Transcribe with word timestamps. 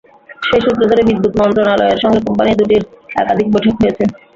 সেই 0.41 0.61
সূত্র 0.63 0.81
ধরে 0.91 1.01
বিদ্যুৎ 1.09 1.33
মন্ত্রণালয়ের 1.39 2.01
সঙ্গে 2.03 2.19
কোম্পানি 2.25 2.51
দুটির 2.59 2.83
একাধিক 3.15 3.47
বৈঠক 3.53 3.75
হয়েছে। 3.79 4.03